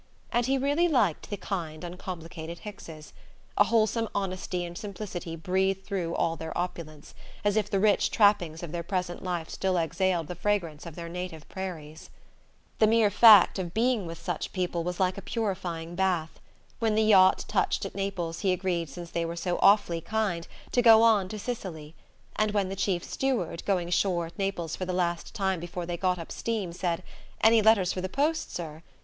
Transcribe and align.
And 0.31 0.47
he 0.47 0.57
really 0.57 0.87
liked 0.87 1.29
the 1.29 1.37
kind 1.37 1.83
uncomplicated 1.83 2.57
Hickses. 2.61 3.13
A 3.55 3.65
wholesome 3.65 4.09
honesty 4.15 4.65
and 4.65 4.75
simplicity 4.75 5.35
breathed 5.35 5.85
through 5.85 6.15
all 6.15 6.35
their 6.35 6.57
opulence, 6.57 7.13
as 7.45 7.55
if 7.55 7.69
the 7.69 7.79
rich 7.79 8.09
trappings 8.09 8.63
of 8.63 8.71
their 8.71 8.81
present 8.81 9.21
life 9.21 9.47
still 9.47 9.77
exhaled 9.77 10.25
the 10.25 10.33
fragrance 10.33 10.87
of 10.87 10.95
their 10.95 11.07
native 11.07 11.47
prairies. 11.49 12.09
The 12.79 12.87
mere 12.87 13.11
fact 13.11 13.59
of 13.59 13.75
being 13.75 14.07
with 14.07 14.17
such 14.19 14.53
people 14.53 14.83
was 14.83 14.99
like 14.99 15.19
a 15.19 15.21
purifying 15.21 15.93
bath. 15.93 16.39
When 16.79 16.95
the 16.95 17.03
yacht 17.03 17.45
touched 17.47 17.85
at 17.85 17.93
Naples 17.93 18.39
he 18.39 18.51
agreed 18.51 18.89
since 18.89 19.11
they 19.11 19.23
were 19.23 19.35
so 19.35 19.59
awfully 19.61 20.01
kind 20.01 20.47
to 20.71 20.81
go 20.81 21.03
on 21.03 21.29
to 21.29 21.37
Sicily. 21.37 21.93
And 22.37 22.53
when 22.55 22.69
the 22.69 22.75
chief 22.75 23.03
steward, 23.03 23.63
going 23.65 23.87
ashore 23.89 24.25
at 24.25 24.37
Naples 24.39 24.75
for 24.75 24.85
the 24.85 24.93
last 24.93 25.35
time 25.35 25.59
before 25.59 25.85
they 25.85 25.95
got 25.95 26.17
up 26.17 26.31
steam, 26.31 26.73
said: 26.73 27.03
"Any 27.41 27.61
letters 27.61 27.93
for 27.93 28.01
the 28.01 28.09
post, 28.09 28.51
sir?" 28.51 28.81